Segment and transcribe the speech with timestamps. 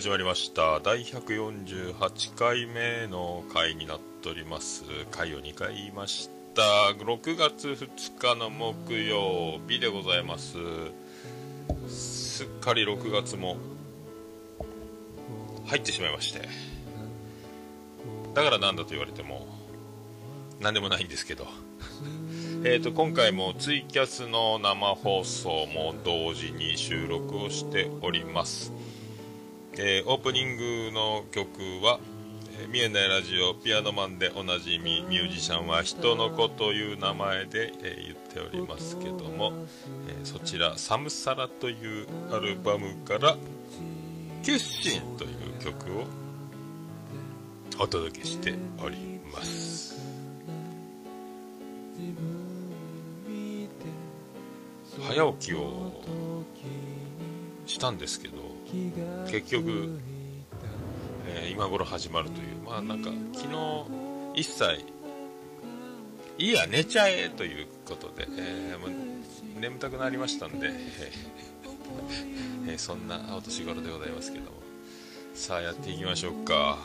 [0.00, 0.80] 始まりました。
[0.80, 4.84] 第148回目の回になっております。
[5.10, 6.62] 回を2回言いました。
[6.96, 10.56] 6月2日の木曜日でございます。
[11.86, 13.58] すっかり6月も
[15.66, 16.48] 入ってしまいまして。
[18.32, 19.46] だからなんだと言われても
[20.60, 21.46] 何でもないんですけど。
[22.64, 28.72] えーと今回もツイキャスの生放送も同時に収録をしております。
[29.82, 31.48] えーオープニングの曲
[31.82, 32.00] は
[32.60, 39.54] 「えー見えないラジオピアノマン」でおなじみミュージシャンは人の子という名前で、えー言っておりますけども、
[40.06, 43.38] えそちら「サムサラ」というアルバムから
[44.44, 46.04] 「キュッシン」という曲を
[47.78, 48.52] お届けして
[48.84, 49.98] おります。
[55.08, 55.92] 早起きを
[57.64, 58.49] したんですけど
[59.30, 59.98] 結局、
[61.26, 62.62] えー今頃始まるという。
[62.64, 63.86] まあなんか昨日
[64.34, 64.84] 一切
[66.38, 70.70] いいや寝ちゃえということで、えー眠たくなりましたんで、
[72.66, 74.52] えそんなお年頃でございますけども。
[75.34, 76.78] さあやっていきましょうか。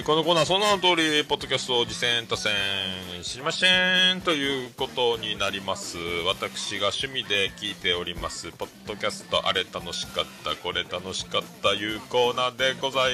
[0.00, 2.52] ーこのコーナーその名の通りポッドキャストを次戦打線
[3.22, 5.96] 知りませんということになります。
[6.26, 8.50] 私が趣味で聞いております。
[8.52, 13.12] ポッドキャストあれ楽しかったこれ楽しかったいうコーナーでござい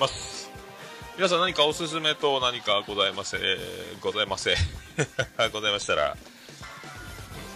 [0.00, 0.50] ます。
[1.16, 3.38] 皆さん何かおすすめと何かございませ
[4.00, 4.54] ございませ。
[5.52, 6.16] ございましたら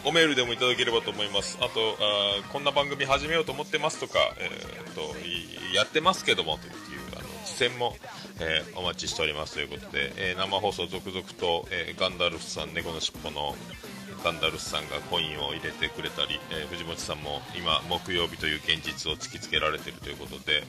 [0.04, 1.58] おメールでもいただければと思います。
[1.60, 5.14] あとあこんな番組始めようと思ってますとか、えーっと
[5.74, 6.93] やってますけどもという
[7.54, 7.96] 践も、
[8.40, 13.54] えーお待ちしておりますということで、えー生放送続々と、えーガンダルフさん猫のしっぽの
[14.24, 20.64] ガンダルフさんがコインを入れてくれたり、え藤本さんも今木曜日という現実を突きつけられているということで、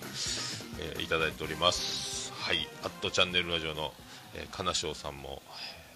[1.00, 2.34] えいただいております。
[2.34, 2.68] はい。
[2.84, 3.94] アットチャンネルラジオの、
[4.36, 5.42] えー、金賞さんも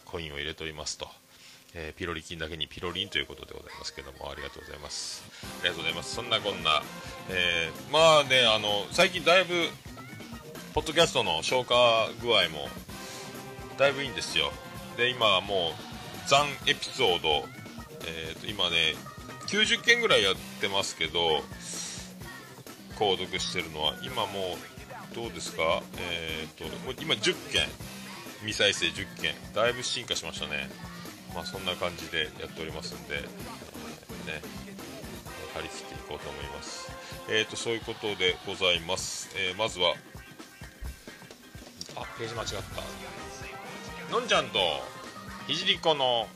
[0.05, 1.07] コインを入れておりますと。
[1.75, 5.23] えーピロリ菌だけにピロリンということでございますけどもありがとうございます。
[5.61, 6.15] ありがとうございます。
[6.15, 6.81] そんなこんな、
[7.29, 9.67] えーまあねあの最近だいぶ
[10.73, 11.75] ポッドキャストの消化
[12.21, 12.69] 具合も
[13.77, 14.51] だいぶいいんですよ。
[14.97, 17.45] で今もう残エピソード、
[18.05, 18.95] えーと今ね
[19.47, 21.41] 90件ぐらいやってますけど
[22.97, 24.57] 購読してるのは今も
[25.11, 25.81] うどうですか？
[25.97, 27.67] えーと今10件。
[28.41, 29.33] 未再生10件。
[29.53, 30.69] だいぶ進化しましたね。
[31.33, 34.41] まあそんな感じでやっておりますんで、えーね
[35.55, 36.91] 張り切っていこうと思います。
[37.27, 39.93] えーとそういうことでございます、えーまずは
[41.99, 42.49] あページ間違っ
[44.07, 44.13] た。
[44.13, 44.59] のんちゃんと
[45.47, 46.27] ひじりこの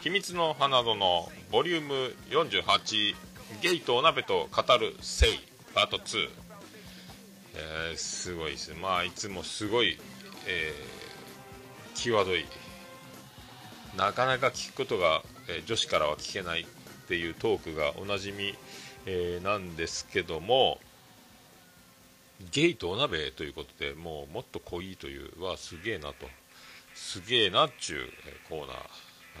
[0.00, 0.96] 秘密の花園
[1.50, 3.14] ボリューム48
[3.60, 5.40] ゲイとお鍋と語るせい
[5.74, 6.28] パート2、
[7.54, 9.98] えー、すごいですまあいつもすごい、
[10.46, 12.46] えー、際どい。
[13.96, 16.66] なかなか聞くことが、えー、女子からは聞けないっ
[17.08, 18.54] ていうトークがおなじみ、
[19.06, 20.78] えー、なんですけども
[22.52, 26.26] ゲイとお鍋ということでもうもっと濃いというはすげえなと。
[26.94, 28.00] すげえなっちゅう
[28.48, 28.76] コーナー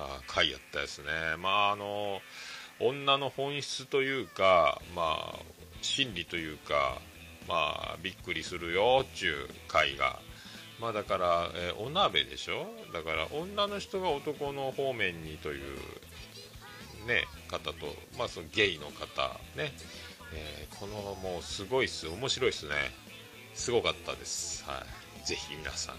[0.00, 1.06] あ回やったですね。
[1.38, 2.20] まああの
[2.80, 5.38] 女の本質というかまあ
[5.82, 6.98] 心理というか
[7.48, 10.20] まあびっくりするよっちゅう回が。
[10.80, 12.68] まあだから、えー、お鍋でしょ？
[12.92, 15.76] だから女の人が男の方面にという
[17.08, 19.72] ね方とまあそのゲイの方ね、
[20.34, 22.08] えー、このもうすごいっす。
[22.08, 22.74] 面白いっすね。
[23.54, 24.64] すごかったです。
[24.64, 24.84] は
[25.22, 25.26] い。
[25.26, 25.96] ぜひ皆さん。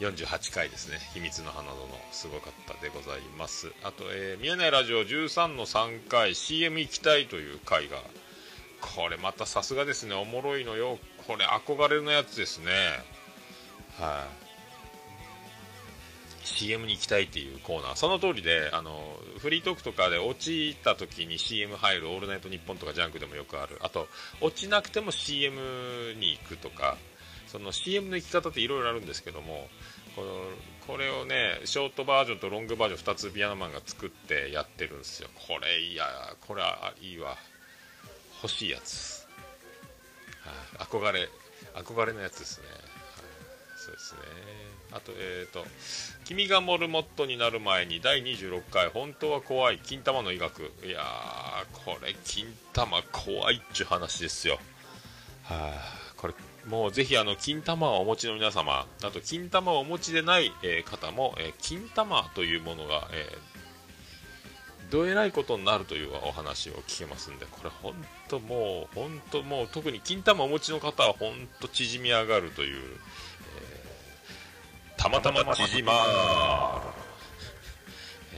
[0.00, 0.98] 48回ですね。
[1.12, 1.78] 秘密の花園。
[2.10, 3.72] すごかったでございます。
[3.82, 6.34] あと、えー、見えないラジオ13の3回。
[6.34, 7.98] CM 行きたいという回が。
[8.80, 10.14] これまたさすがですね。
[10.14, 10.98] おもろいのよ。
[11.26, 12.72] これ憧れのやつですね。
[13.98, 14.39] はい、
[16.50, 17.94] CM に行きたいっていうコーナー。
[17.96, 23.78] その通りであのフリートークとかで落ちた時に CM 入る「オールナイトニッポン」とかジャンクでもよくある。
[23.80, 24.08] あと
[24.40, 26.96] 落ちなくても CM に行くとか
[27.48, 29.68] その CM の行き方っていろいろあるんですけども
[30.16, 30.40] この
[30.86, 35.28] これをねショートバージョンとロングバージョン2つピアノマンが作ってやってるんですよ。
[35.48, 36.04] これいや
[36.40, 37.36] これはいいわ。
[38.42, 39.26] 欲しいやつ、
[40.46, 41.28] はあ、憧れ
[41.74, 42.64] 憧れのやつですね、
[43.90, 44.18] そうですね。
[44.92, 45.64] あとえっ、ー、と
[46.24, 54.58] 「君がモルモットになる前に第26回本当は怖い金玉の医学」いやーこれ金玉怖いっちゅう話ですよ。
[55.44, 56.34] はあこれ
[56.66, 63.38] もうぜひあの金玉をお持ちの皆様あと金玉をお持ちでない、え、方も、え、金玉というものが、え、
[64.90, 67.94] どえらいことになるというお話を聞けますんでこれ本
[68.28, 72.98] 当もう本当もう特に金玉をお持ちの方は本当縮み上がるという、
[75.00, 75.98] たまたま縮まる、
[78.34, 78.36] え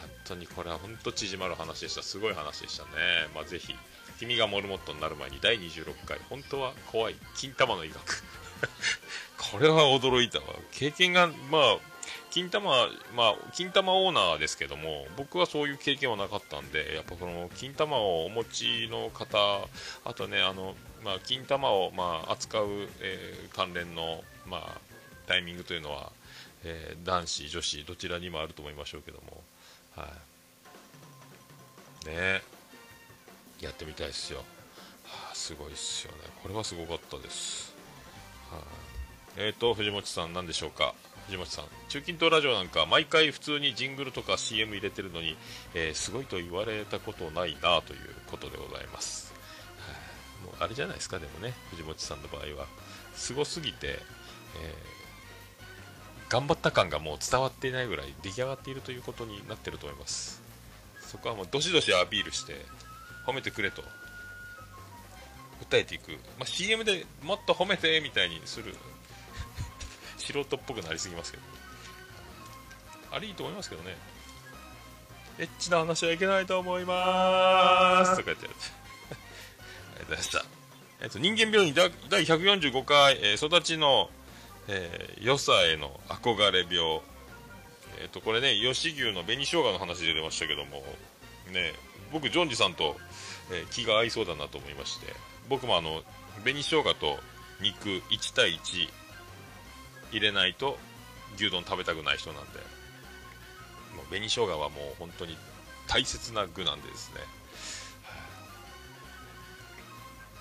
[0.00, 2.02] 本当にこれは本当縮まる話でした。
[2.02, 2.90] すごい話でしたね。
[3.34, 3.74] まあぜひ
[4.18, 8.22] 君がモルモットになる前に第26回本当は怖い金玉の医学。
[9.52, 10.44] これは驚いたわ。
[10.72, 11.76] 経験がまあ
[12.30, 19.36] 金玉まあ金玉オーナーですけども僕はそういう経験はなかったんでやっぱこの金玉をお持ちの方
[20.06, 24.93] あとねあのまあ、金玉をまあ扱う、えー、関連のまあ
[25.26, 26.12] タイミングというのは、
[26.64, 29.42] えー、男子女子どちらにもあると思いましょうけども。
[29.96, 30.08] は
[32.06, 32.08] い。
[32.08, 32.42] ね。
[33.60, 34.38] やってみたいですよ、
[35.04, 36.18] はあ、すごいっすよね。
[36.42, 37.72] これはすごかったです、
[38.50, 38.62] はあ、
[39.36, 40.94] え、ー、と藤本さん何でしょうか？
[41.26, 45.36] 藤本さん中近東ラジオなんか毎回普通にジングルとか CM 入れてるのに、
[45.72, 48.00] えー、すごいと言われたことないなという
[48.30, 49.32] ことでございます、
[49.78, 49.94] は
[50.42, 52.66] あ、もうあれじゃないですかでもね藤本さんの場合は。
[53.14, 53.98] すごすぎて、えー、
[56.28, 60.42] 頑張った感がもう伝わっていないぐらい出来上がっているということになってると思います。
[61.00, 62.64] そこはもうどしどしアピールして
[63.26, 63.82] 褒めてくれと
[65.70, 68.74] 訴えていく、まあ、CM でもっと褒めてみたいにする
[70.18, 71.42] 素人っぽくなりすぎますけど。
[73.12, 73.96] あれいいと思いますけどね。
[75.38, 80.44] エッチな話はいけないと思いますとか言って ありがとうございました、
[81.00, 81.90] えっと、人間病院第
[82.24, 84.10] 145回、えー、育ちの、
[84.68, 87.00] えー、良さへの憧れ病。
[88.00, 90.82] えっ、とこれね吉牛の紅生姜の話で出ましたけども
[91.52, 91.72] ね
[92.12, 92.96] 僕ジョンジさんと
[93.50, 95.12] えー、気が合いそうだなと思いまして
[95.48, 96.02] 僕もあの
[96.42, 97.18] 紅生姜と
[97.60, 98.88] 肉1対1
[100.12, 100.78] 入れないと
[101.36, 102.58] 牛丼食べたくない人なんで
[103.96, 105.36] もう紅生姜はもう本当に
[105.86, 107.20] 大切な具なんでですね、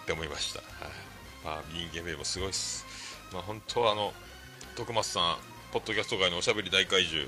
[0.03, 0.93] って思いました、はい。
[1.43, 2.85] まあ、人間名もすごいっす、
[3.33, 4.13] まあ、本当はあの
[4.75, 5.37] 徳松さん
[5.71, 7.27] ポッドキャスト界のおしゃべり大怪獣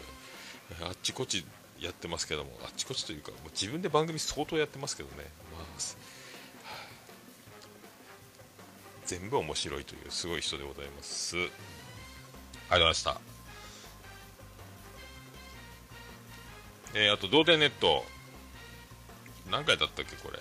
[0.88, 1.43] あっちこっち
[1.79, 5.15] やってますけどもあっちこっちというかもう自分で番組相当やってますけどね、
[5.51, 5.65] まあ、
[9.05, 11.38] 全部面白いというすごい人でございます。
[11.38, 13.21] ありがとうございました。
[16.93, 18.03] えー、あと同点ネット。
[19.51, 20.39] 何回だったっけこれ。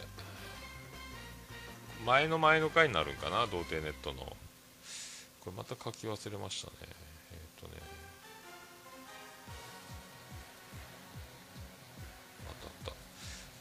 [2.07, 4.37] 前の前の回になるんかな童貞ネットの。
[5.45, 7.05] これまた書き忘れましたね。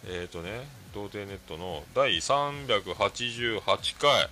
[0.05, 3.61] えっ、ー、とね、童貞ネットの第388
[3.99, 4.29] 回、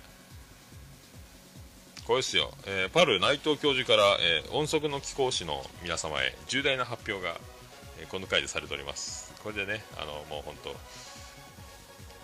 [2.06, 7.36] これですよ、えー、パル内藤教授から、えー、音速の貴公子の皆様へ重大な発表が、
[7.98, 9.32] えー、この回でされております。
[9.42, 10.54] これでねあのもう本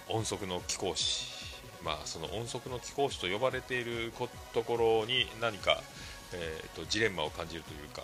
[0.09, 1.38] 当音速の貴公子。
[1.85, 4.13] まあその音速の貴公子と呼ばれている
[4.53, 5.81] ところに何か、
[6.33, 8.03] えーと、ジレンマを感じるというか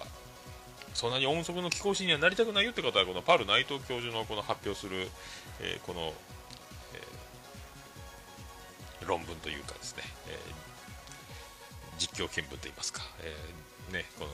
[0.94, 5.08] そんなに音速の貴公子にはなりたくないよって方はこのパル内藤教授のこの発表する、
[5.60, 6.12] えこの、
[6.94, 7.02] え
[9.04, 10.38] 論文というかですね、え
[11.98, 14.30] 実況見分といいますか、えー、ね、この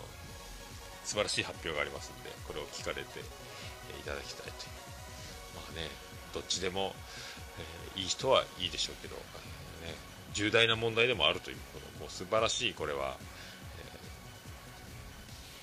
[1.05, 3.21] 素晴らしい発表がありますので、これを聞かれて、
[3.99, 4.53] いただきたいという、
[5.57, 5.89] まあね、
[6.33, 6.95] どっちでも、
[7.97, 9.21] いい人はいいでしょうけど、ね、
[10.33, 13.17] 重大な問題でもあるという、こもう素晴らしい、これは、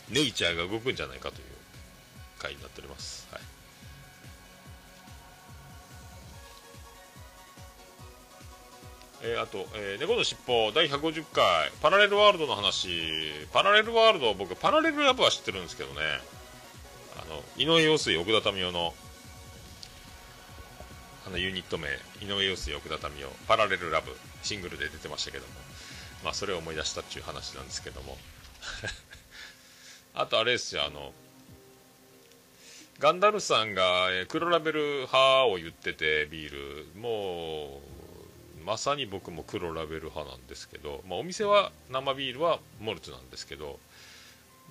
[0.10, 1.46] えー、ネイチャーが動くんじゃないかという
[2.40, 3.28] 回になっております。
[3.32, 3.42] はい。
[9.24, 11.72] えー、あと、えー、猫のしっぽ第150回。
[11.82, 12.90] パラレルワールドの話。
[13.52, 16.02] パラレルワールド僕パラレルラブは知ってるんですけどね。
[17.20, 18.94] あの井上陽水奥田民生の
[21.28, 21.90] あのユニット名
[22.22, 25.52] 井上陽水奥田民生パラレルラブシングルで出てましたけども
[26.24, 28.18] まあそれを思い出したっていう話なんですけども。
[30.16, 31.14] あとあれですよあの
[33.00, 37.00] ガンダルさんが、黒ラベル派を言っててビール。
[37.00, 37.80] も
[38.60, 43.80] うまさに僕も黒ラベル派なんですけど、まあ、お店は生ビールはモルツなんですけど、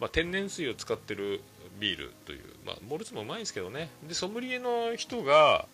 [0.00, 1.40] まあ、天然水を使ってる
[1.78, 3.90] ビールという、まあ、モルツもうまいんですけどね。
[4.08, 5.66] でソムリエの人が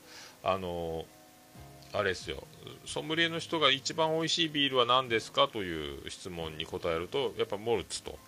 [0.42, 1.04] あの
[1.92, 2.44] あれですよ。
[2.86, 8.18] ソムリエの人が一番美味しいビールは何ですかという質問に答えるとやっぱモルツと。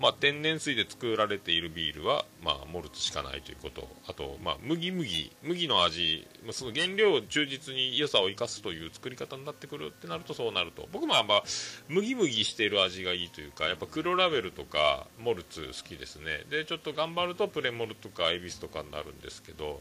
[0.00, 3.88] まあ、天然水で作られているビールは、まあ、モルツしかないということ。
[4.08, 6.26] あと、まあ、麦麦麦の味。
[6.50, 10.88] その原料を忠実に良さを生かすという作り方になってくるってなるとそうなると。
[10.92, 11.42] 僕もあんま
[11.88, 16.42] 麦麦している味がいいというかやっぱ黒ラベルとかモルツ好きですね。
[16.50, 19.80] でちょっと頑張るとプレモルとかエビスとかになるんですけど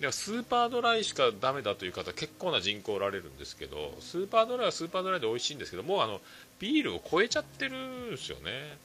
[0.00, 6.20] でスーパードライしかダメだという方結構な人口おられるんですけどスーパードライはスーパードライで美味しいんですけどもうあの
[6.60, 8.78] ビールを超えちゃってるんですよね。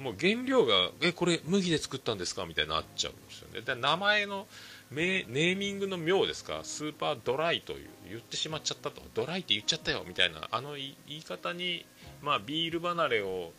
[0.00, 3.60] もう原料がえこれ麦で作ったんですかみたいになっちゃうんですよね。
[3.62, 4.46] で名前の
[4.92, 6.60] ネーミングの妙ですか？
[6.62, 9.02] スーパードライという言ってしまっちゃったと。
[9.14, 11.84] ドライって言っちゃったよみたいなあの言い方に、
[12.22, 13.52] まあ、ビール離れを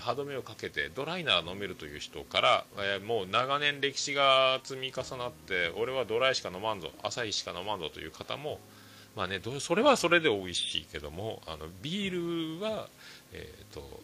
[0.00, 8.58] 歯止めをかけてドライなら飲めるという人から、えー、もう長年歴史が積み重なって俺はドライしか飲まんぞ朝日しか飲まんぞという方も
[9.14, 12.88] まあねそれはそれで美味しいけどもあのビールは、
[13.32, 14.00] えーと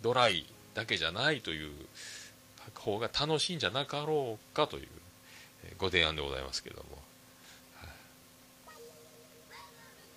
[0.00, 1.72] ドライだけじゃないという
[2.74, 4.88] 方が楽しいんじゃなかろうかという
[5.76, 6.82] ご提案でございますけども、
[7.74, 7.88] はい、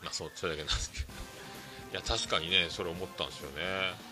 [0.04, 1.06] まあそうそれだけなんですけど。
[1.92, 4.11] いや確かにねそれ思ったんですよね。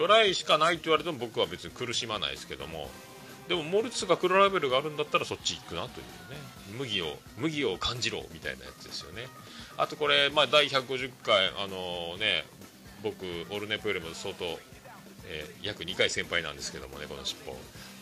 [0.00, 2.88] ドライしかないと言われても僕は別に苦しまないですけども。
[3.48, 6.40] でもモルツが黒ラベルがあるんだったらそっち行くなというね。
[6.78, 9.26] 麦を麦を感じろみたいなやつですよね。
[9.76, 12.44] あとこれ、まあ、第150回あのー、ね
[13.02, 14.44] 僕オルネポよりも相当
[15.32, 17.52] えー、約2回先輩なんですけどもねこの尻尾。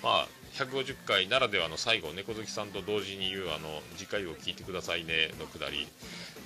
[0.02, 5.88] まあ150回ならではの最後猫好きさんと同時に言うあの次回を聞いてくださいねのくだり、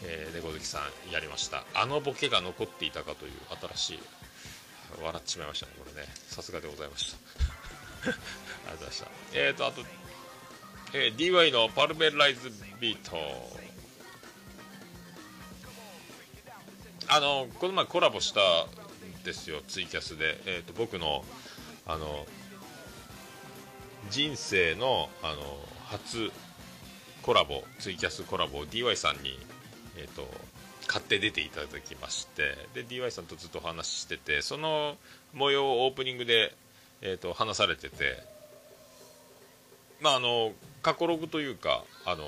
[0.05, 1.65] えー、猫好きさんやりました。
[1.75, 3.33] あのボケが残っていたかという
[3.77, 3.99] 新しい
[5.01, 6.09] 笑ってしまいましたねこれね。
[6.29, 7.19] さすがでございました。
[8.11, 9.07] ありがとうございました。
[9.35, 9.83] えーとあと、
[10.93, 13.63] えー、DY のパルベライズビート。
[17.09, 21.25] あのこの前コラボしたんですよツイキャスで、えーと、僕の
[21.87, 22.27] あの
[24.09, 25.43] 人生のあの
[25.85, 26.31] 初
[27.23, 29.39] コラボツイキャスコラボを DY さんに、
[29.97, 30.27] えーと、
[30.93, 34.97] 買って出ていただきましてで DY さんとずっとお話ししててその
[35.33, 36.55] 模様をオープニングで、
[37.01, 38.23] えーと、話されてて
[40.03, 42.25] まああの過去ログというかあの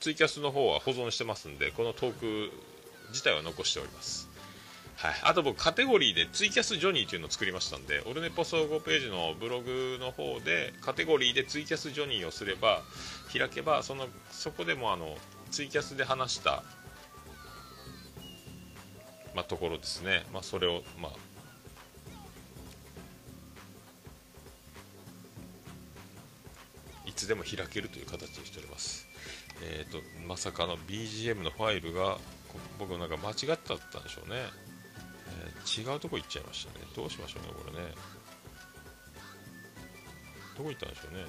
[0.00, 2.50] ツイキャスの方は保存してますんでこのトーク
[3.08, 4.28] 自体は残しております。
[4.96, 12.82] はい、あと僕カテゴリーでツイキャスジョニーというのを作りましたんでオルネポ総合ページのブログの方でカテゴリーでツイキャスジョニーをすれば
[13.36, 15.16] 開けばそのそこでもあの
[15.50, 16.62] ツイキャスで話した、
[19.36, 21.12] まあ、ところですね、まあ、それを、まあ、
[27.06, 29.06] いつでも開けるという形にしております。
[29.62, 32.18] えーと、とまさかの BGM のファイルが
[32.78, 34.66] 僕なんか間違ってたんでしょうね。
[35.66, 37.88] 違うとこ行っちゃいましたねどうしましょうねこれね
[40.56, 41.24] どこ行ったんでしょうね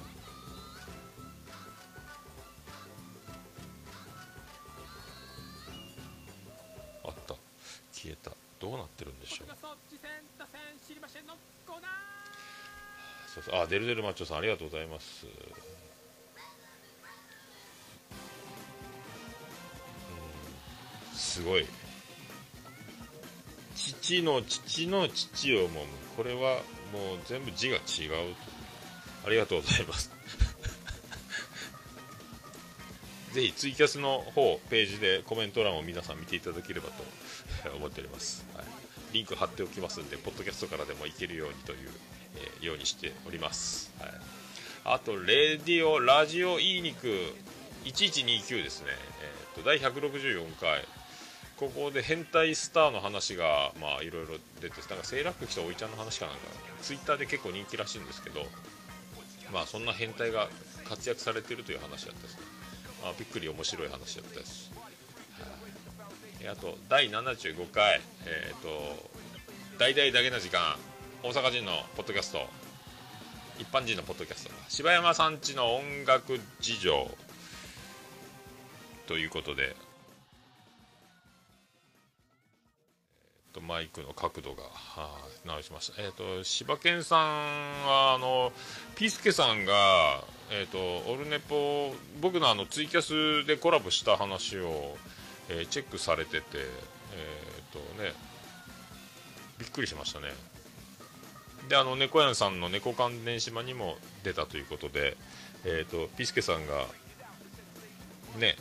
[7.98, 8.32] 消えた。
[8.60, 9.48] どうなってるんでしょう？
[13.34, 13.56] そうそう。
[13.56, 15.25] あデルデルマッチョさんありがとうございます。
[15.25, 15.30] う
[21.16, 21.18] ん。
[21.18, 21.66] すごい。
[23.75, 26.56] 父の父の父をもむこれは
[26.92, 27.82] もう全部字が違う
[29.25, 30.12] ありがとうございます。
[33.34, 37.04] ぜひツイキャスの方ページでコメント欄を皆さん見ていただければと
[37.76, 38.66] 思っております、はい、
[39.14, 41.90] リンク貼っておきますんでポッドキャストからでもいけるようにという、
[42.36, 44.12] えー、ようにしております、はい、
[44.86, 47.08] あとレディオラジオいい肉
[47.86, 48.88] 1129ですね、
[49.22, 50.86] えーと、第164回。
[51.58, 56.42] ここで変態スターの話がまあいろいろ出てなんかセーラック来たおいちゃんの話かなんか。
[56.84, 58.46] ツイッターで結構人気らしいんですけど
[59.52, 60.50] まあそんな変態が
[60.88, 62.42] 活躍されてるという話だったですね。
[63.04, 64.72] あびっくり面白い話だったです、
[66.46, 69.10] あ、と第75回え、ー、と
[69.77, 70.75] 大々だけの時間
[71.24, 72.39] 大阪人のポッドキャスト
[73.60, 77.10] 一般人のポッドキャスト柴山さんちの音楽事情
[79.08, 79.75] ということで
[83.58, 84.63] とマイクの角度が、
[85.46, 86.01] 直しました。
[86.01, 87.20] えっ、ー、と、柴犬さん
[87.88, 88.51] は、あの、
[88.96, 94.96] ピスケさんが、え、ー、と、オルネポ、僕のあの、ツイキャスでコラボした話を、
[95.50, 98.13] えー、チェックされてて、えっ、とね、
[99.58, 100.27] びっくりしましたね。
[101.70, 105.18] で、あの、猫屋さんの猫関連島にも出たということで、
[105.66, 106.86] えっ、と、ピスケさんが、
[108.38, 108.56] ね、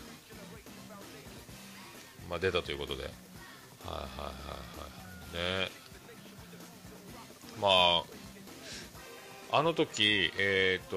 [2.29, 5.67] まあ、出たということで、はいはいはいはい。
[5.69, 5.87] ね。
[7.61, 7.69] ま
[9.53, 10.97] ああの時えっ、ー、と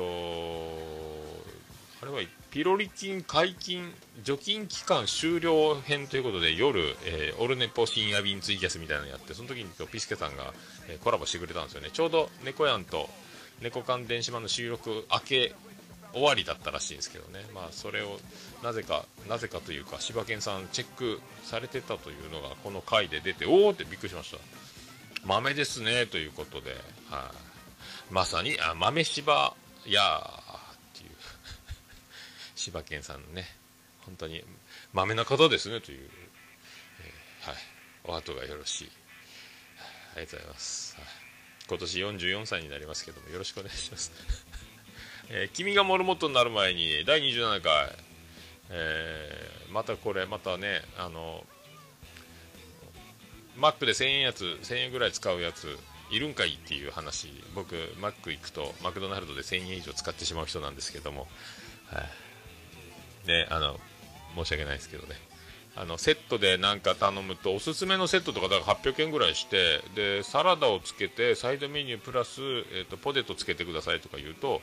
[2.01, 10.53] あれはピロリ菌解禁除菌期間終了編ということで夜、えー、オルネポ深夜便ツイキャスみたいなのやってその時にピスケさんが、
[10.89, 11.89] えー、コラボしてくれたんですよね。
[11.93, 13.07] ちょうど猫やんと
[13.61, 15.55] 猫缶電子版の収録明け
[16.13, 18.19] 終わりだったらしいんですけどね、まあ、それを
[18.63, 24.37] なぜか、なぜかというか、柴犬さんチェックされてたというのがこの回で出て、おおってびっくりしました。
[25.23, 26.79] 豆ですね、ということで、はい、
[27.11, 27.31] あ、
[28.09, 29.53] まさに、あ、豆柴
[29.85, 30.48] やー
[32.59, 33.45] 柴犬さんね、
[34.05, 34.43] 本当に
[34.91, 36.09] 豆な方ですね、という、
[37.01, 37.57] えー、はい、
[38.03, 38.91] お後がよろしい。
[40.15, 40.95] ありがとうございます。
[40.97, 41.05] はい、
[41.69, 44.11] 今年44歳になりますけども、よろしくお願いします。
[45.31, 47.95] えー、君がモルモットになる前に第27回、
[48.71, 51.45] えー、またこれまたねあの
[53.55, 55.77] マックで1000円やつ1000円ぐらい使うやつ
[56.09, 61.27] いるんかいっていう話僕マック行くとマクドナルドで1000円以上使ってしまう人なんですけども、
[61.85, 62.09] はい、
[63.29, 63.79] ねあの
[64.35, 65.15] 申し訳ないですけどね。
[65.75, 74.61] あのセットでなんか頼むとおすすめのセットとかだから800円ぐらいしてでサラダをつけてサイドメニュープラス、えーとポテトつけてくださいとか言うと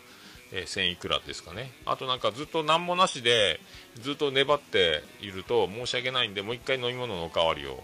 [0.52, 1.72] えー、1000いくらですかね。
[1.86, 3.60] あとなんかずっと何もなしで
[4.00, 7.82] ずっと粘っていると申し訳ないんでもう1回飲み物のおかわりを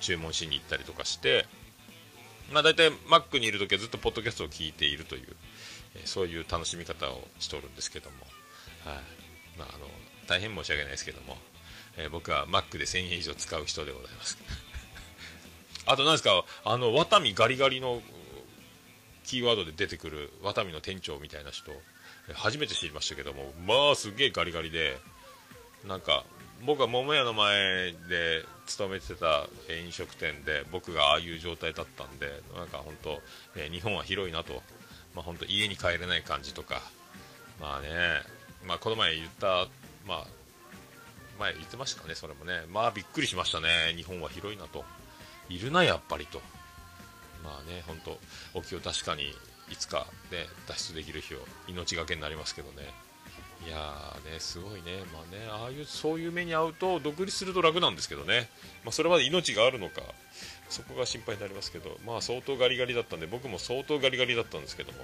[0.00, 1.46] 注文しに行ったりとかして
[2.52, 5.22] まあ大体マックにいる時はずっとポッドキャストを聞いているという、
[5.96, 8.16] えー、そういう楽しみ方をしとるんですけども、
[8.84, 9.02] はい。
[9.58, 9.86] まあ、あの
[10.28, 11.36] 大変申し訳ないですけども、
[11.96, 14.38] えー、僕はマックで1000円以上使う人でございます。
[15.86, 18.02] あと何ですかあのワタミガリガリの
[19.24, 21.72] キーワードで出てくるワタミの店長みたいな人
[22.34, 24.98] 初めて知りましたけどもまあすげえガリガリで
[25.86, 26.24] なんか
[26.64, 29.46] 僕は桃屋の前で勤めてた
[29.84, 33.20] 飲食店で僕がああいう状態だったんでなんか本当、
[33.56, 34.62] え日本は広いなと、
[35.14, 36.82] まあ、本当家に帰れない感じとか。
[37.60, 37.88] まあね、
[38.66, 39.66] まあ、この前言った、
[40.08, 40.26] まあ、
[41.38, 42.62] 前言ってましたかねそれもね。
[42.72, 43.92] まあびっくりしましたね。
[43.94, 44.84] 日本は広いなと。
[45.48, 46.40] いるなやっぱりと。
[47.44, 48.18] まあね本当
[48.58, 49.30] お気を確かに
[49.70, 52.92] いつかね脱出できる日を命がけになりますけどね。
[53.66, 55.04] いやーねすごいね。
[55.12, 58.48] まあねああいうそういう目に遭うと独立すると楽なんですけどね。
[58.84, 60.02] まあ、それまで命があるのか
[60.68, 64.98] そこが心配になりますけどまあ相当ガリガリだったんで僕も相当ガリガリだったんですけども。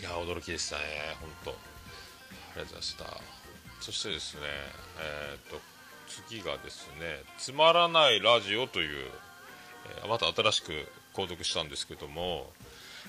[0.00, 0.82] いや驚きでしたね
[1.20, 1.71] 本当。
[2.54, 3.20] ありがとうございました。
[3.80, 4.40] そしてですね
[5.00, 5.60] えー、と
[6.28, 9.10] 次がですねつまらないラジオという
[10.04, 10.72] えまた新しく
[11.14, 12.50] 購読したんですけども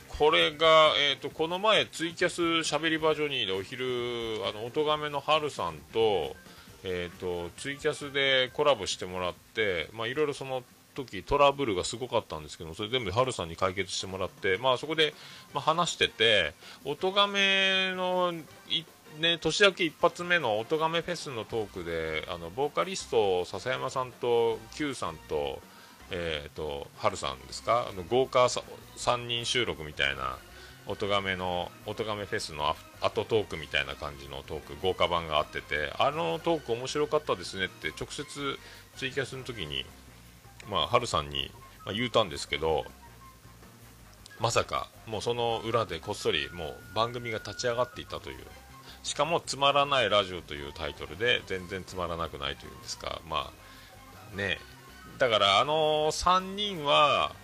[0.08, 6.36] これが、えーと、この前ツイキャスしゃべり場ジョニーでお昼あの音亀のハルさんと,、
[6.84, 15.14] えーと、ツイキャスでコラボしてもらっていろいろその時トラブルがすごかったんですけどそれ全部ハルさんに解決してもらって、まあ、そこで、
[15.54, 16.54] まあ、話してて
[16.86, 18.34] 音亀の
[19.20, 25.62] ね、年明け一発目の音亀フェスのトークであのボーカリスト笹山さんと Q さんと,、
[26.10, 27.88] えーと、春さんですか？
[27.90, 30.38] あの豪華3人収録みたいな
[30.88, 38.26] 音亀の音亀フェスの後トークみたいな感じのトーク豪華版があっててあのトーク面白かったですねって直接
[38.98, 39.86] ツイキャスの時に
[40.70, 41.52] まあ春さんに、
[41.94, 42.86] 言うたんですけど
[44.40, 48.38] まさかもうその裏でこっそりもう番組が立ち上がっていたという。
[49.04, 53.22] しかも「つまらないラジオ」というタイトルで全然つまらなくないというんですか。
[53.28, 53.52] ま
[54.34, 54.60] あね
[55.20, 57.36] だからあの3人は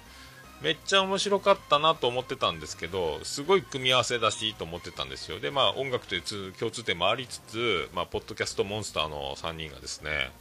[0.61, 5.39] めっちゃ面白かったなと思ってたんですけどすごい組み合わせだしと思ってたんですよ。
[5.39, 6.21] でまあ音楽という
[6.53, 10.31] 共通点もありつつ、まあ、ポッドキャストモンスターの3人がですね、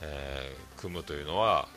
[0.00, 1.68] えー、組むというのは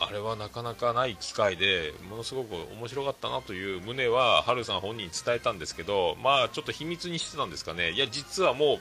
[0.00, 7.90] あれはなかなかない機会でものすごく面白かったなという旨はハルさん本人に伝えたんですけどまあちょっと秘密にしてたんですかね。
[7.90, 8.78] いや実はもう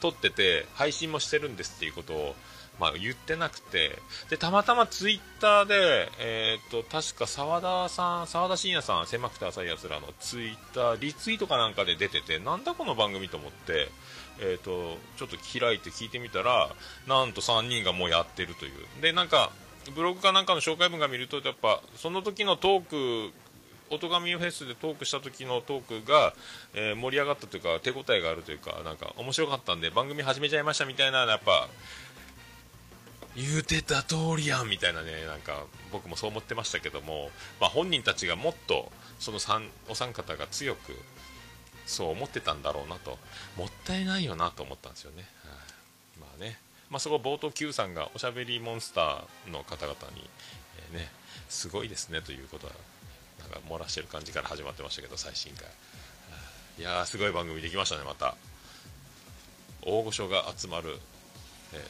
[0.00, 2.34] 撮ってて配信もしてるんですっていうことを
[2.80, 3.98] まあ、言ってなくて。
[4.30, 13.88] でたまたまツイッターで、えーと、確か澤田さん澤田信也さん狭くて浅いやつらのツイッターリツイートかなんかで出ててなんだこの番組と思って、
[14.40, 16.70] えーと、ちょっと開いて聞いてみたら
[17.06, 19.02] なんと3人がもうやってるという。
[19.02, 19.52] でなんか
[19.90, 23.32] ブログかなんかの紹介文が見るとやっぱその時のトーク
[23.94, 26.34] 音神フェスでトークした時のトークが、
[26.74, 31.68] えー、盛り上がったというか手応えがあるというかなんか面白かったんで番組始めちゃいましたみたいなやっぱ
[33.36, 39.38] 言うてた通りやんみたいなねなんか僕もそう思ってましたけども、まあ、本人たちがもっとその
[39.88, 40.92] お三方が強く
[41.86, 43.18] そう思ってたんだろうなと
[43.56, 46.58] もったいないよなと思ったんですよね、はあ、まあね。
[46.92, 50.28] まあ、そこ冒頭 Q さんがおしゃべりモンスターの方々に、
[50.92, 51.08] えー、ね、
[51.48, 52.74] すごいですねということは
[53.40, 55.66] なんか漏らしてる感じから始まってましたけど最新回、
[56.78, 58.36] いやーすごい番組できましたねまた。
[59.84, 60.98] 大御所が集まる、
[61.72, 61.80] えー、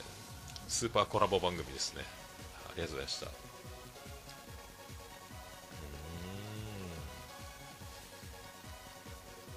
[0.68, 2.04] スーパーコラボ番組ですね。
[2.68, 3.26] ありがとうございました。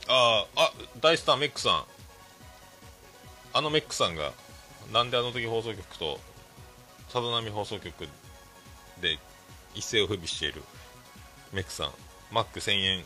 [0.08, 1.84] ああ大スターメックさん。
[3.54, 4.34] あのメックさんが
[4.96, 6.22] なんであの時放送局と
[7.10, 7.94] さだ波放送局
[9.02, 9.20] で
[9.74, 10.64] 一世を風靡している
[11.52, 11.92] メックさん。
[12.32, 13.04] マック1000円。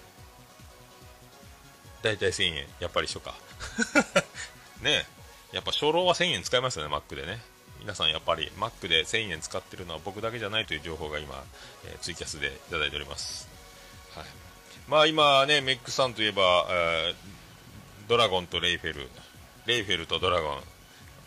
[2.03, 2.65] 大体1000円。
[2.79, 3.33] やっぱり一緒か
[4.83, 5.03] ね
[5.51, 5.55] え。
[5.55, 7.41] やっぱ初老は1000円使いますよねマックでね。
[7.79, 11.43] 皆さんやっぱり Mac で1000円使ってるのは僕だけじゃないという情報が今、
[11.85, 13.47] えー、ツイキャスでいただいております、
[14.15, 14.25] はい、
[14.87, 19.09] まあ今ねメックさんといえば、えー、ドラゴンとレイフェル。
[19.65, 20.78] レイフェルとドラゴン。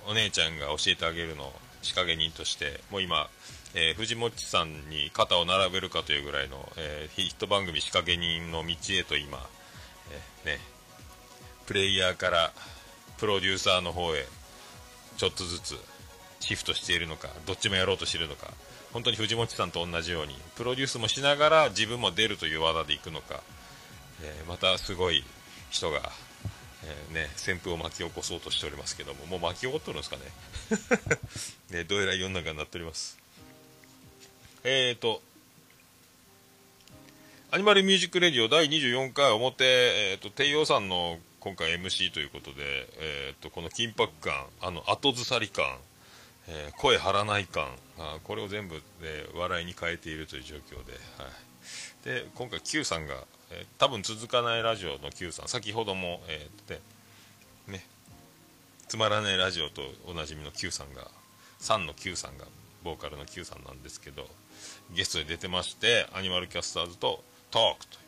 [0.08, 3.28] お姉ちゃんが教えてあげるの仕掛け人としてもう今、
[3.74, 9.38] えー、藤もっちさんに肩を並べるかというぐらいの、えー、ヒット番組仕掛け人の道へと今、
[10.44, 10.58] えー、ね
[11.66, 12.52] プレイヤーから
[13.18, 14.24] プロデューサーの方へ
[15.16, 15.76] ちょっとずつ
[16.40, 18.50] シフトしているのかどっちもやろうとしているのか
[18.92, 23.42] 本当に藤本さんと同じようにプロデュースもしながら自分も出るという技でいくのか、
[24.22, 25.24] え、またすごい
[25.70, 26.10] 人が、
[26.84, 30.22] えー、ね、旋風を巻き起こそうとしておりますけどももう巻き起こっとるんですかね？
[31.82, 33.18] ねどうやら世の中になっております。
[34.64, 35.22] えーと
[37.50, 45.78] アニマルミュージックレディオ第24回表、えーと、帝王さんの今回 MC ということで、えーとこの緊迫感あの後ずさり感
[46.48, 47.68] えー、声張らない感
[47.98, 51.28] あこれを全部で笑いに変えているという状況で,、は
[52.18, 53.14] い、で今回 Q さんが、
[53.52, 56.80] えー、多分続かないラジオの Q さん先ほども、えー、で
[57.68, 57.84] ね
[58.88, 61.08] つまらないラジオとおなじみの Q さんが
[61.60, 62.46] 3の Q さんが
[62.82, 64.26] ボーカルの Q さんなんですけど
[64.94, 68.02] ゲストで出てましてアニマルキャスターズとトークと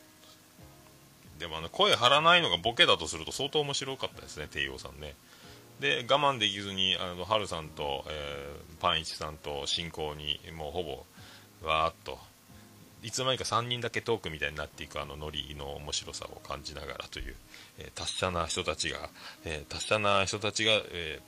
[1.39, 5.15] でもあの声張らないのがボケだとすると相当面白かったですね帝王さんね。
[5.81, 11.05] で我慢できずにあの春さんと、えー、パンイチさんと進行にもうほ
[11.63, 12.19] ぼわーっと
[13.05, 17.35] いつの間にか3人だけトークみたいになっていくあのノリの面白さを感じながらという、
[17.79, 19.11] えー、達者な人たちが、
[19.45, 21.21] えー、達者な人たちが、え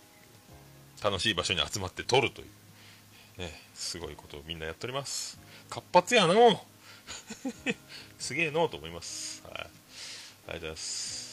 [0.98, 5.38] ー、楽しい場所に集まって撮るという、ね、すごいことをみんなやっております。
[5.68, 6.34] 活発やな
[8.18, 11.26] すげえのと思います、はい、ありがとうございます。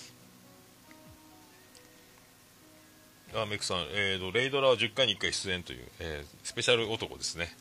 [3.35, 7.55] あメイクさん、えーと、レイドラは10回に1回出演という、えー、スペシャル男ですね。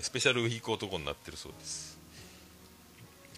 [0.00, 1.98] スペシャルウィーク男になってるそうです。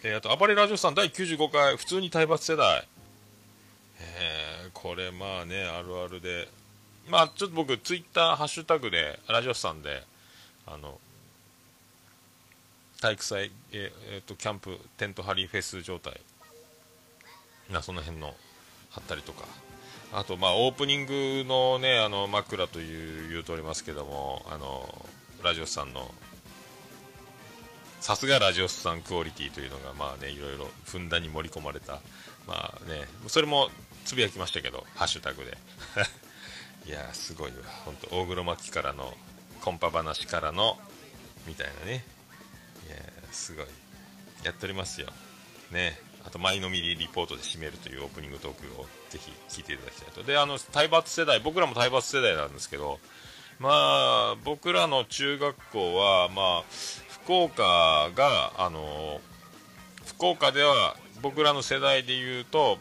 [0.03, 2.87] えー、あと、暴れラジオさん第95回、普通に体罰世代。
[4.01, 6.49] えー、これまあね、あるあるで。
[7.09, 10.03] まあ、ちょっと僕、ツイッター、ハッシュタグで、ラジオさんで、
[10.67, 10.99] あの、
[13.01, 16.21] 体育祭、えー、えー、と、キャンプ、テント張りフェス状態。
[17.71, 18.35] な、その辺の
[18.93, 19.45] 貼ったりとか
[20.13, 25.07] あとまあオープニングのねあの枕という言うとおりますけどもあの
[25.43, 26.11] ラジオさんの
[28.03, 32.01] さすがラジオスさんクオリティというのがまあねいろいろふんだんに盛り込まれた
[32.49, 33.71] まあねそれも
[34.05, 35.57] つぶやきましたけどハッシュタグで。
[36.85, 37.59] いやすごいわ。
[37.85, 39.17] 本当大黒摩季からの
[39.61, 40.81] コンパ話からの
[41.47, 42.05] みたいなね。
[42.89, 42.97] いや
[43.31, 43.67] すごい。
[44.43, 45.07] やっておりますよ。
[45.71, 45.97] ね。
[46.27, 50.25] あと、前のみりリポートで締めるというオープニングトークをぜひ聞いていただきたいと。
[50.25, 52.99] で、あの、体罰世代、僕らも体罰世代なんですけど、
[53.59, 53.71] ま
[54.33, 56.65] あ、僕らの中学校は、まあ、
[57.25, 59.21] 福岡が、あの、
[60.07, 62.79] 福岡では僕らの世代で言うと、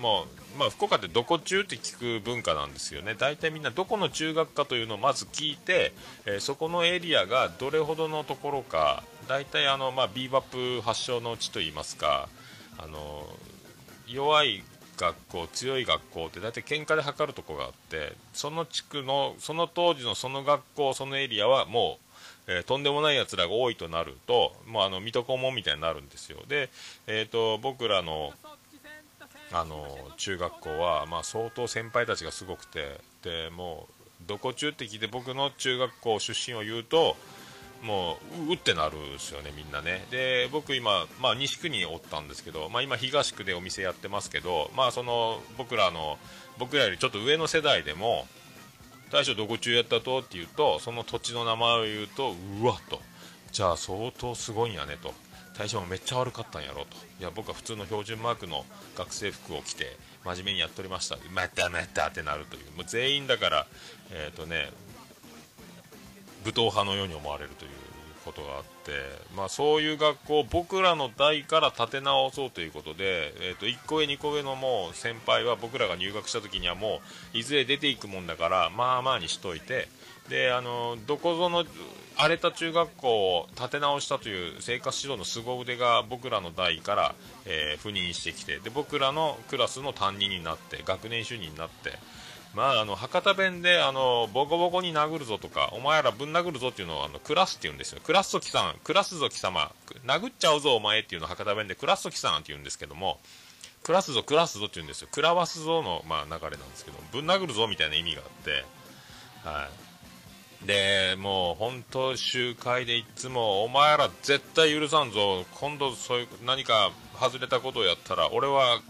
[0.00, 0.24] も
[0.56, 3.14] う、まあ、福岡ってどこ中って聞く文化なんですよね。
[3.18, 5.92] 大体みんなどこの中学かというのをまず聞いて、
[6.24, 10.42] えー、そこのエリアがどれほどのところか、大体あの、まあ、ビーバッ
[10.78, 12.28] プ発祥の地といいますか、
[12.78, 13.26] あの
[14.06, 14.62] 弱い
[14.96, 22.05] 学校強い学校って大体喧嘩で測るとこがあってその地区のその当時のその学校そのエリアはもう、
[22.48, 26.70] えー、とんでもないやつらが多いとなるともうあの水戸黄門みたいになるんですよで、
[27.06, 28.32] えーと、僕らの
[29.52, 37.16] あの中学校は、まあ、相当先輩たちがすごくてでもうどこ中って聞いて僕の中学校出身を言うと
[37.82, 40.06] もううってなるんですよね、みんなね。
[40.10, 46.18] で僕今、まあ、西区におったんですけど、まあ、今、東区でお店やってますけど、まあ、その僕らの
[46.58, 48.26] 僕らよりちょっと上の世代でも
[49.10, 50.18] 大将どこ中やったと？
[50.18, 53.00] って言うとその土地の名前を言うとうわっと。
[53.52, 55.14] じゃあ相当すごいんやねと。
[55.56, 56.96] 大将もめっちゃ悪かったんやろと。
[57.18, 58.64] いや僕は普通の標準マークの
[58.96, 61.16] 学生服を着て真面目にやっておりました。
[61.32, 62.76] またまたってなるという。
[62.76, 63.66] もう全員だから
[64.10, 64.70] えっ、ー、とね
[66.44, 67.70] 武闘派のように思われるという。
[68.26, 68.92] ことがあって、
[69.36, 77.00] まあ、そういう学校を僕らの代から立て直そうということで、えー、と1個上、2個上のもう先輩は僕らが入学した時にはも
[77.34, 79.88] ういずれ出ていくもんだからまあまあにしといて
[80.28, 81.64] であのどこぞの
[82.16, 91.98] 荒れた中学校を立て直したという生活指導の凄腕が僕らの代から、えー、赴任してきてで僕らのクラスの担任になって学年主任になって。
[92.56, 98.00] まあ、あの博多弁であのボコボコに殴るぞとかお前らぶん殴るぞっていうのをあのクラスって言うんですよ。
[98.02, 99.70] クラスと貴さんクラスぞ貴様
[100.06, 103.20] 殴っちゃうぞお前っていうのを博多弁でクラスと貴さんって言うんですけども
[103.82, 105.08] クラスぞクラスぞって言うんですよ。
[105.12, 108.64] クラワスぞの、まあ、流れなんですけどぶん殴るぞみたいな意味があって
[109.46, 109.68] は
[110.64, 110.66] い。
[110.66, 115.44] でもう本当集会でいつもお前ら絶対許さんぞ。
[115.60, 116.90] 今度そういう何か
[117.20, 118.80] 外れたことをやったら俺は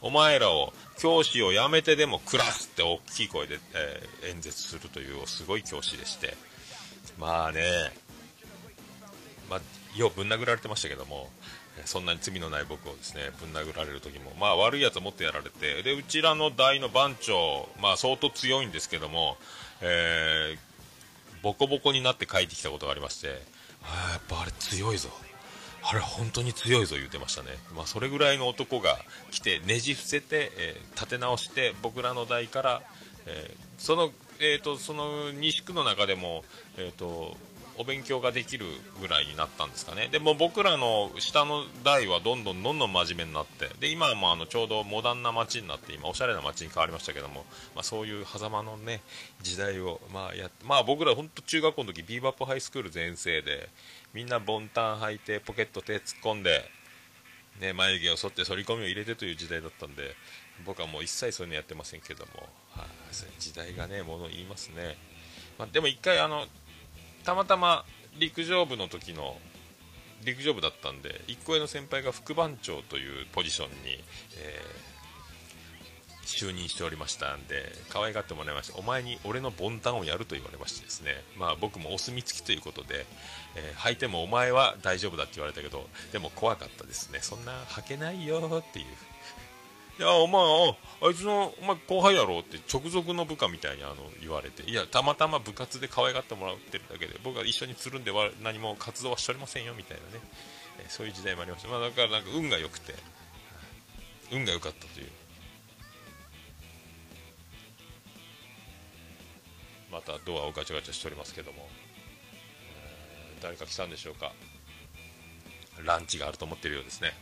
[0.00, 6.34] お前らを教師を辞めてでもクラスって大きい声で、えー、演説するというすごい教師でして。
[7.18, 7.62] まあね、
[9.48, 9.60] まあ、
[9.98, 11.28] ようぶん殴られてましたけども
[11.84, 19.36] そんなに罪のない僕をですねぶん殴られる時も、まあ、悪いやつをもっとやられてでうちらの大の番長、まあ、相当強いんですけども、
[19.80, 23.28] えー、ボコボコになって帰ってきたことがありまして
[23.82, 25.10] あやっぱあれ強いぞ。
[25.88, 28.98] あれ本当に強いぞ言ってましたね、まあ、それぐらいの男が
[29.30, 32.82] 来てねじ伏せて、えー、立て直して僕らの代から、
[33.26, 36.44] えー、その,、えーと、その西区の中でも、
[36.76, 37.36] えーと、
[37.78, 38.66] お勉強ができる
[39.00, 40.08] ぐらいになったんですかね。
[40.10, 47.44] でも僕らの下の代はどんどんどんどん真面目になってで今はもうあのちょうどモダンな街になって今おしゃれな街に変わりましたけども、
[47.74, 49.02] まあ、そういう狭間のね
[49.42, 53.68] 時代を、まあやまあ、僕ら本当中学校の時ビーバップハイスクール全盛で
[54.16, 56.64] みんなボンタン履いてポケット手突っ込んで、
[57.60, 60.14] ね、眉毛を剃って反り込みを入れてという時代だったんで
[60.64, 62.86] 僕はもう一切そういうのやってませんけども、はあ、
[63.38, 64.96] 時代がねもの言いますね、
[65.58, 66.46] まあ、でも一回あの
[67.24, 67.84] たまたま
[68.18, 69.36] 陸上部の時の
[70.24, 74.02] 陸上部だったんで1個上の先輩が副番長というポジションに、
[74.38, 74.95] えー
[76.26, 78.78] 就任しておりましたんで可愛がってもらいました。
[78.78, 81.22] お前に俺のボンタンをやると言われましてですね。
[81.38, 83.06] まあ僕もお墨付きということで、
[83.54, 87.20] えー、履いてもお前は大丈夫だって言われたけどでも怖かったですね。
[87.22, 88.86] そんな履けないよっていう。
[89.98, 90.42] いやお前
[91.08, 94.62] あいつのお前後輩やろって直属の部下みたいにあの言われて。
[94.68, 100.24] いやたまたま部活で可愛がってもらってるだけで僕は一緒につるんでは何も活動はしておりませんよみたいなね、
[100.80, 102.94] えー、そういう時代もありました、まあ、だからなんか運が良くて
[104.32, 105.06] 運が良かったという。
[109.96, 111.66] またドアをガチャガチャしておりますけども、
[113.40, 114.30] 誰か来たんでしょうか。
[115.86, 117.14] ランチがあると思ってるようですね。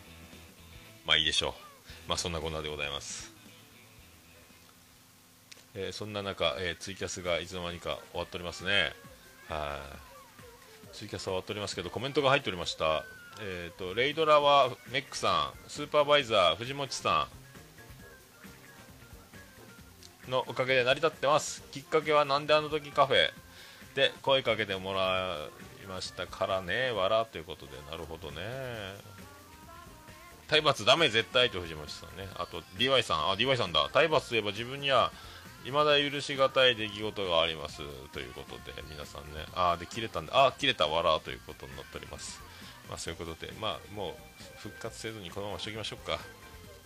[1.07, 2.09] まあいいでしょう。
[2.09, 3.33] まあそんなこんなでございます。
[5.77, 8.93] えー、そんな中、えー、ツイキャスがいつの間にか終わっておりますね。
[9.49, 9.79] は
[10.93, 10.97] い。
[10.97, 13.05] ツイキャスは終わっておりますけどコメントが入っておりました。
[13.41, 17.44] えーと、レイドラはメックさんスーパーバイザー藤本さん
[20.29, 21.63] のおかげで成り立ってます。
[21.73, 23.31] きっかけはなんであの時カフェ
[23.95, 25.37] で声かけてもら
[25.83, 26.91] いましたからね。
[26.91, 27.73] わらということで。
[27.91, 28.43] なるほどね。
[30.49, 32.29] 体罰ダメ絶対と藤本さんね。
[32.37, 33.19] あと DY さん。
[33.31, 33.89] あ DY さんだ。
[33.93, 35.11] 体罰といえば自分には
[35.65, 37.79] 未だ許しがたい出来事があります。
[38.13, 39.47] ということで皆さんね。
[39.55, 40.87] ああで切れたんであ切れた。
[40.89, 42.41] わらということになっております。
[42.89, 43.53] まあそういうことで。
[43.61, 46.19] まあもう復活せずにこのまましときましょうか。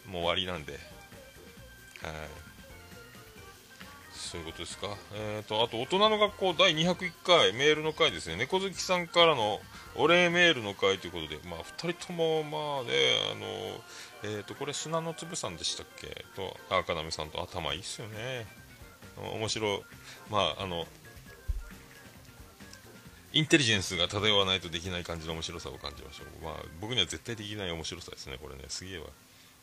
[0.07, 0.73] もう終わりなんで。
[0.73, 2.48] はい。
[4.19, 4.89] そういうことですか？
[5.15, 8.37] えっ、ー、と、あと、大人の学校第201回メールの回ですね。
[8.37, 9.61] 猫好きさんからの
[9.95, 12.91] お礼メールの回ということで、まあ、2人とも、まあね、
[13.33, 16.25] あの、えっ、ー、と、これ、砂の粒さんでしたっけ？
[16.37, 18.47] と、赤波さんと頭いいっすよね。
[19.35, 19.83] 面白
[20.31, 20.87] まあ、あの、
[23.33, 26.45] インテリジェンスが漂わないとできない感じの面白さを感じましょう。
[26.45, 28.65] まあ、僕には絶対できない面白さですね、これね。
[28.69, 29.07] すげえわ。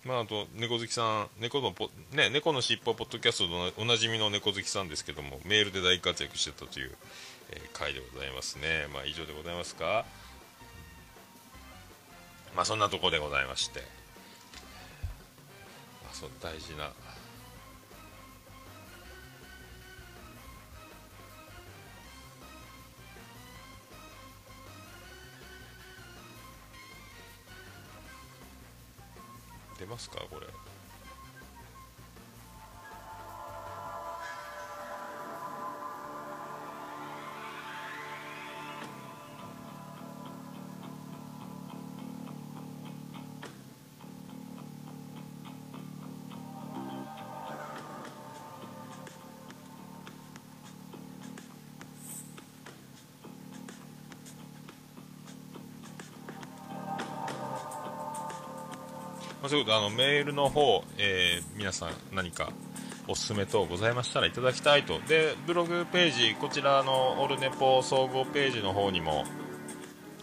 [0.06, 6.96] まあ、あと、猫好きさん、猫のポ、ね、猫のしっぽポッドキャストのおなじみの猫好きさんですけども、メールで大活躍してたという、
[7.50, 8.88] えー、回でございますね。
[8.94, 10.06] まあ、以上でございますか？
[12.56, 13.80] まあ、そんなとこでございまして、
[16.04, 16.92] まあ、そ、大事な、
[29.86, 30.48] ますかこれ。
[59.46, 62.52] まあ、そういうことあのメールの方、えー、皆さん何か
[63.08, 69.24] おすすめ等ございましたらいただきたいとでブログページこちらのオルネポ総合ページの方にも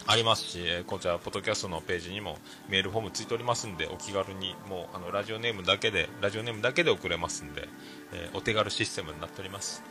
[0.07, 7.69] ありますし、えこちら、ポッドキャストのページにもメールフォームついておりますんで、お気軽に、もう、あの、ラジオネームだけで、ラジオネームだけで送れますんで、
[8.11, 9.81] えー、お手軽システムになっております。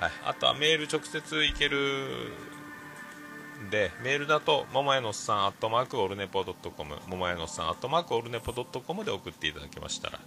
[0.00, 0.10] はい。
[0.24, 2.32] あとはメール直接いける
[3.70, 10.20] で、メールだと、ももやのさん、アットマークオルネポドットコム、ももやのさん、アットマークオルネポドットコムで送っていただけましたら、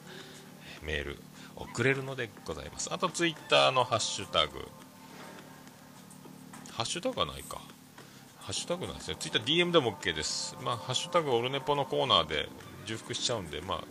[0.84, 1.22] メール
[1.56, 2.94] 送れるのでございます。
[2.94, 4.68] あと、ツイッターのハッシュタグ、
[6.72, 7.62] ハッシュタグはないか。
[8.40, 9.16] ハッシュタグなんですね。
[9.20, 10.58] ツイッター DM でも OK です。
[10.62, 12.50] まあ、ハッシュタグオルネポのコーナーで
[12.86, 13.84] 重複しちゃうんで、まあ、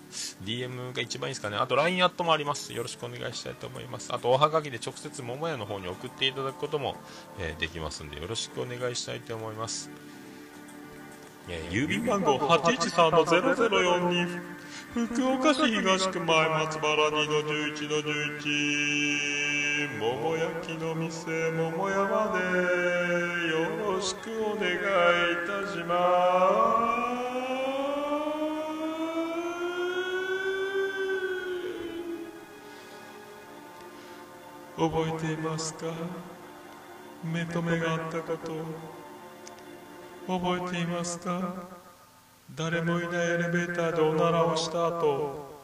[0.44, 1.56] DM が一番いいですかね。
[1.56, 2.72] あと LINE アットもあります。
[2.72, 4.12] よろしくお願いしたいと思います。
[4.12, 6.96] あと、おはがきで直接桃屋の方に送っていただくことも、
[7.38, 9.90] えー、できますんで、よろしくお願いしたいと思います。
[11.48, 14.40] えー、郵便番号813-0042
[14.92, 19.40] 福岡市東区前松原2の11の11
[19.98, 22.44] 桃焼きの店桃屋まで
[23.48, 24.76] よろしくお願いい
[25.66, 26.89] たします
[34.80, 35.92] 覚えていますか？
[37.22, 38.50] 目と目があったこと
[40.26, 41.68] 覚えていますか？
[42.56, 45.54] 誰もいないエレベーターでおならをした後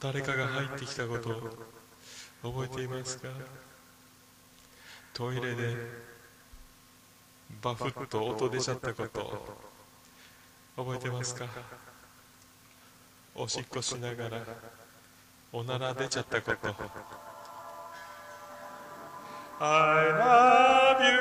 [0.00, 1.28] 誰かが入ってきたこと
[2.42, 3.28] 覚えていますか？
[5.14, 5.76] トイレで
[7.62, 9.46] バフッと音出ちゃったこと
[10.76, 11.46] 覚えてますか？
[13.36, 14.40] おしっこしながら
[15.52, 17.25] おなら出ちゃったこと。
[19.58, 21.16] I love you.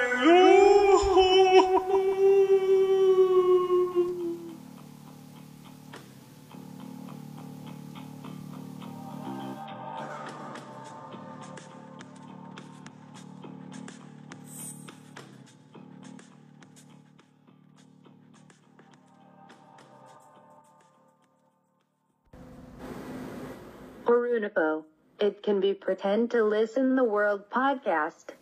[24.05, 24.94] Harunipo.
[25.25, 28.35] It can be pretend to listen the world podcast.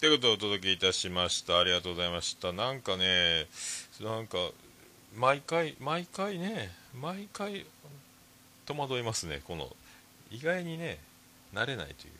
[0.00, 1.60] ということでお届けいたしました。
[1.60, 2.52] ありがとうございました。
[2.52, 3.46] なんかね、
[4.00, 4.36] なんか、
[5.16, 7.66] 毎回、毎回ね、毎回、
[8.66, 9.42] 戸惑いますね。
[9.46, 9.68] この、
[10.32, 10.98] 意外にね、
[11.54, 12.12] 慣れないという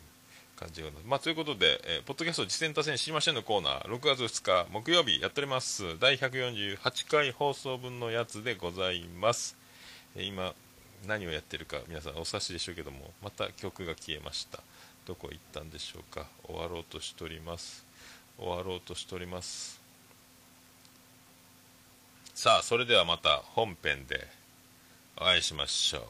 [0.57, 0.91] 感じが。
[1.05, 5.99] まあ、ということで、えー、ポッドキャスト実践達成しませんのコーナー、6月2日木曜日やっております。
[5.99, 9.57] 第148回放送分のやつでございます。
[10.15, 10.55] え、今、
[11.07, 14.59] 何をやってるか皆さんお察しでしょうけどもまた曲が消えました。
[15.05, 16.27] どこ行ったんでしょうか。
[16.45, 17.85] 終わろうとしております。
[18.37, 19.79] 終わろうとしております。
[22.33, 24.27] さあそれではまた本編で
[25.17, 26.01] お会いしましょう。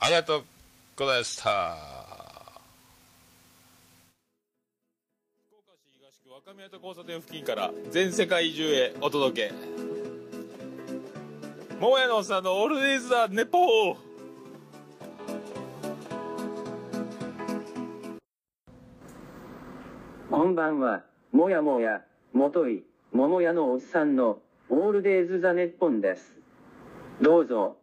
[0.00, 0.44] ありがとう
[1.00, 1.76] こでした。
[5.48, 9.89] 福岡市東区若宮と交差点付近から全世界中へお届け。
[11.80, 13.96] もやのさんのオールディーズ・ザ・ネポー
[20.28, 22.02] こんばんは、もやもや、
[22.34, 26.36] もとい、ももやのおっさんの、オールデイズ・ザ・ネッポンです。
[27.22, 27.78] どうぞ、